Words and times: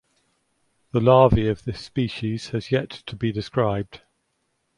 The 0.93 0.99
larvae 0.99 1.47
of 1.47 1.63
this 1.63 1.79
species 1.79 2.49
has 2.49 2.71
yet 2.71 2.89
to 2.89 3.15
be 3.15 3.31
described. 3.31 4.01